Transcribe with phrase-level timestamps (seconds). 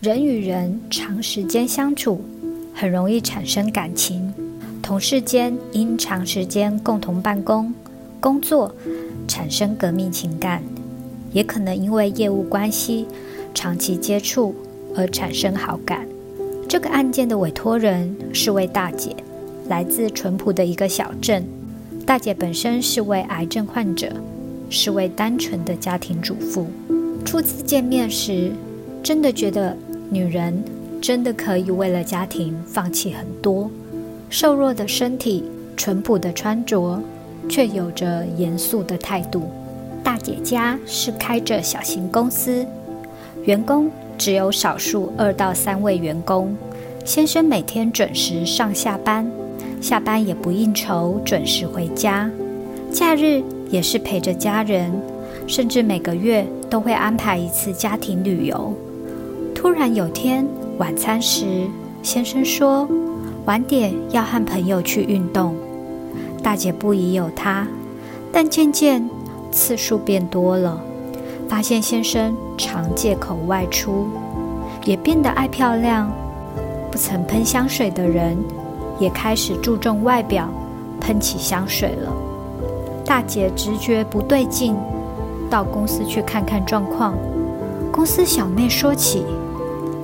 [0.00, 2.20] 人与人长时间相处，
[2.72, 4.32] 很容易产生感情。
[4.80, 7.74] 同事间因长时间共同办公、
[8.20, 8.72] 工作，
[9.26, 10.62] 产生革命情感，
[11.32, 13.08] 也可能因为业务关系、
[13.52, 14.54] 长期接触
[14.94, 16.06] 而产生好感。
[16.68, 19.16] 这个案件的委托人是位大姐，
[19.66, 21.44] 来自淳朴的一个小镇。
[22.06, 24.12] 大姐本身是位癌症患者，
[24.70, 26.68] 是位单纯的家庭主妇。
[27.24, 28.52] 初次见面时，
[29.02, 29.76] 真的觉得。
[30.10, 30.64] 女人
[31.00, 33.70] 真的可以为了家庭放弃很多，
[34.30, 35.44] 瘦弱的身体，
[35.76, 37.00] 淳朴的穿着，
[37.48, 39.50] 却有着严肃的态度。
[40.02, 42.64] 大姐家是开着小型公司，
[43.44, 46.56] 员工只有少数二到三位员工。
[47.04, 49.30] 先生每天准时上下班，
[49.80, 52.30] 下班也不应酬，准时回家。
[52.90, 54.90] 假日也是陪着家人，
[55.46, 58.74] 甚至每个月都会安排一次家庭旅游。
[59.60, 60.46] 突然有天
[60.78, 61.66] 晚餐时，
[62.00, 62.88] 先生说
[63.44, 65.52] 晚点要和朋友去运动。
[66.40, 67.66] 大姐不疑有他，
[68.32, 69.10] 但渐渐
[69.50, 70.80] 次数变多了，
[71.48, 74.06] 发现先生常借口外出，
[74.84, 76.08] 也变得爱漂亮。
[76.92, 78.38] 不曾喷香水的人，
[79.00, 80.48] 也开始注重外表，
[81.00, 82.12] 喷起香水了。
[83.04, 84.76] 大姐直觉不对劲，
[85.50, 87.12] 到公司去看看状况。
[87.90, 89.24] 公司小妹说起。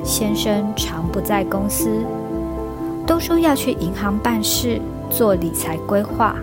[0.05, 1.89] 先生常不在公司，
[3.07, 6.37] 都说要去银行办事做理财规划。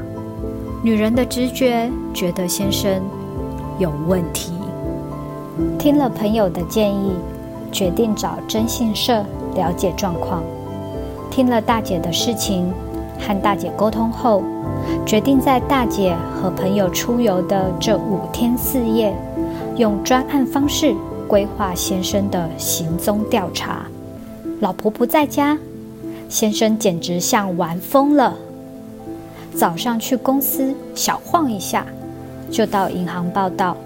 [0.82, 3.00] 女人的直觉觉得先生
[3.78, 4.52] 有问题，
[5.78, 7.12] 听了朋友的建议，
[7.72, 9.24] 决定找征信社
[9.54, 10.42] 了解状况。
[11.30, 12.74] 听了大姐的事情，
[13.20, 14.42] 和大姐沟通后，
[15.06, 19.16] 决定在大姐和朋友出游的这五天四夜，
[19.78, 20.96] 用专案方式。
[21.32, 23.86] 规划先生的行踪调查，
[24.60, 25.58] 老婆不在家，
[26.28, 28.36] 先生简直像玩疯了。
[29.56, 31.86] 早上去公司小晃一下，
[32.50, 33.78] 就到银行报到。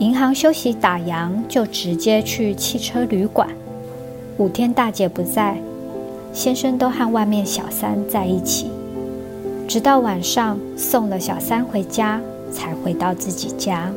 [0.00, 3.48] 银行休息打烊，就直接去汽车旅馆。
[4.36, 5.56] 五天大姐不在，
[6.32, 8.68] 先生都和外面小三在一起，
[9.68, 12.20] 直到晚上送了小三回家，
[12.50, 13.92] 才回到自己家。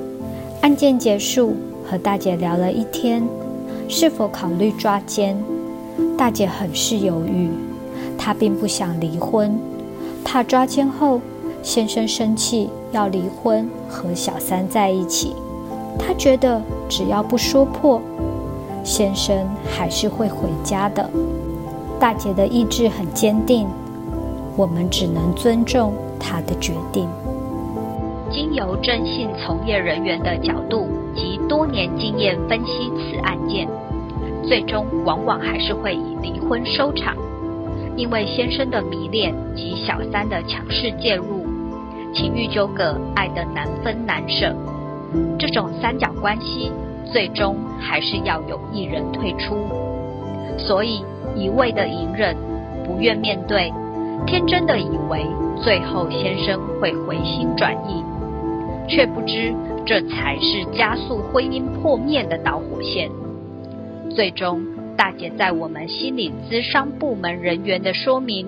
[0.61, 1.55] 案件结束。
[1.89, 3.27] 和大姐聊了一天，
[3.87, 5.35] 是否考虑抓奸？
[6.15, 7.49] 大姐很是犹豫，
[8.15, 9.57] 她并不想离婚，
[10.23, 11.19] 怕抓奸后
[11.63, 15.35] 先生生气要离婚和小三在一起。
[15.97, 17.99] 她觉得只要不说破，
[18.83, 19.35] 先生
[19.65, 21.09] 还是会回家的。
[21.99, 23.67] 大姐的意志很坚定，
[24.55, 27.09] 我们只能尊重她的决定。
[28.31, 30.87] 经由征信从业人员的角度。
[31.49, 33.67] 多年经验分析此案件，
[34.47, 37.15] 最终往往还是会以离婚收场。
[37.97, 41.45] 因为先生的迷恋及小三的强势介入，
[42.13, 44.55] 情欲纠葛，爱得难分难舍。
[45.37, 46.71] 这种三角关系，
[47.11, 49.57] 最终还是要有一人退出。
[50.57, 51.03] 所以
[51.35, 52.37] 一味的隐忍，
[52.85, 53.73] 不愿面对，
[54.27, 55.25] 天真的以为
[55.61, 58.03] 最后先生会回心转意。
[58.89, 59.53] 却不知，
[59.85, 63.09] 这才是加速婚姻破灭的导火线。
[64.09, 64.65] 最终，
[64.97, 68.47] 大姐在我们心理咨商部门人员的说明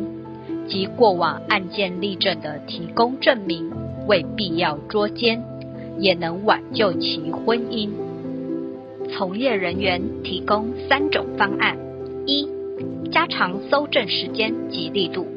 [0.67, 3.71] 及过往案件例证的提供证明，
[4.07, 5.43] 未必要捉奸，
[5.99, 7.89] 也能挽救其婚姻。
[9.13, 11.77] 从业人员提供三种方案：
[12.25, 12.47] 一、
[13.11, 15.27] 加长搜证时间及力度。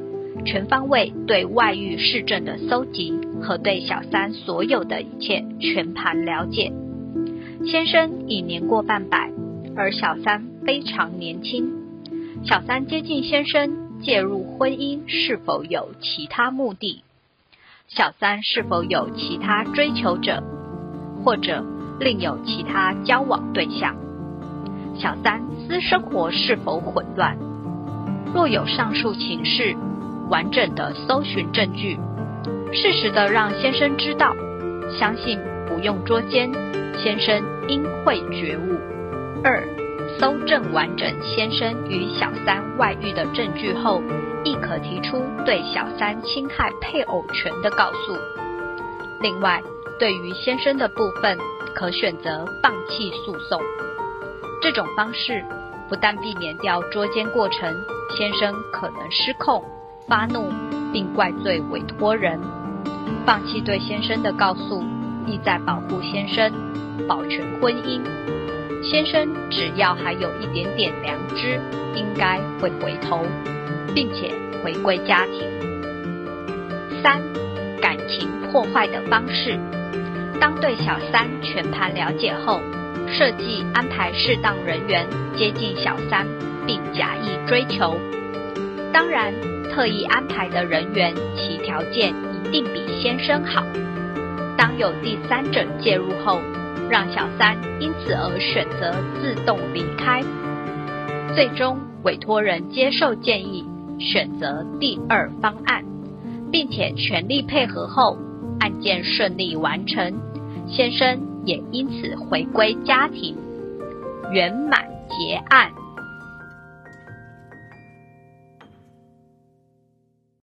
[0.44, 6.72] 全方位对外遇事证的搜集和对小三所有的一切全盘了解。
[7.66, 9.30] 先生已年过半百，
[9.76, 11.70] 而小三非常年轻。
[12.44, 17.04] 小三接近先生介入婚姻是否有其他目的？
[17.88, 20.42] 小三是否有其他追求者，
[21.22, 21.64] 或者
[22.00, 23.94] 另有其他交往对象？
[24.96, 27.36] 小三私生活是否混乱？
[28.34, 29.76] 若有上述情事。
[30.30, 31.98] 完整的搜寻证据，
[32.74, 34.34] 适时的让先生知道，
[34.98, 36.50] 相信不用捉奸，
[36.98, 38.76] 先生应会觉悟。
[39.44, 39.62] 二，
[40.18, 44.02] 搜证完整先生与小三外遇的证据后，
[44.42, 48.16] 亦可提出对小三侵害配偶权的告诉。
[49.20, 49.62] 另外，
[50.00, 51.38] 对于先生的部分，
[51.76, 53.60] 可选择放弃诉讼。
[54.60, 55.44] 这种方式
[55.88, 57.72] 不但避免掉捉奸过程，
[58.16, 59.62] 先生可能失控。
[60.06, 60.52] 发怒
[60.92, 62.38] 并怪罪委托人，
[63.26, 64.82] 放弃对先生的告诉，
[65.26, 66.52] 意在保护先生，
[67.08, 68.00] 保全婚姻。
[68.82, 71.58] 先生只要还有一点点良知，
[71.94, 73.24] 应该会回头，
[73.94, 74.30] 并且
[74.62, 75.48] 回归家庭。
[77.02, 77.22] 三、
[77.80, 79.58] 感情破坏的方式：
[80.38, 82.60] 当对小三全盘了解后，
[83.08, 86.26] 设计安排适当人员接近小三，
[86.66, 87.98] 并假意追求。
[88.92, 89.32] 当然，
[89.70, 92.14] 特意安排的人员其条件
[92.50, 93.64] 定比先生好。
[94.56, 96.40] 当有第三者介入后，
[96.88, 100.22] 让小三因此而选择自动离开，
[101.34, 103.64] 最终委托人接受建议，
[103.98, 105.84] 选择第二方案，
[106.52, 108.16] 并且全力配合后，
[108.60, 110.20] 案件顺利完成，
[110.68, 113.36] 先生也因此回归家庭，
[114.32, 115.72] 圆满结案。